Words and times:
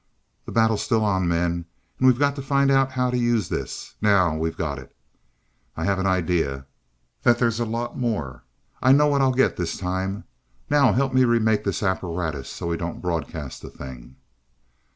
"The 0.45 0.51
battle's 0.51 0.81
still 0.81 1.05
on, 1.05 1.27
men 1.27 1.65
we've 1.99 2.15
still 2.15 2.27
got 2.27 2.35
to 2.37 2.41
find 2.41 2.71
out 2.71 2.93
how 2.93 3.11
to 3.11 3.17
use 3.19 3.49
this, 3.49 3.93
now 4.01 4.35
we've 4.35 4.57
got 4.57 4.79
it. 4.79 4.95
I 5.77 5.83
have 5.85 5.99
an 5.99 6.07
idea 6.07 6.65
that 7.21 7.37
there's 7.37 7.59
a 7.59 7.65
lot 7.65 7.99
more. 7.99 8.41
I 8.81 8.93
know 8.93 9.05
what 9.05 9.21
I'll 9.21 9.31
get 9.31 9.57
this 9.57 9.77
time. 9.77 10.23
Now 10.71 10.91
help 10.91 11.13
me 11.13 11.23
remake 11.23 11.63
this 11.65 11.83
apparatus 11.83 12.49
so 12.49 12.65
we 12.65 12.77
don't 12.77 12.99
broadcast 12.99 13.61
the 13.61 13.69
thing." 13.69 14.15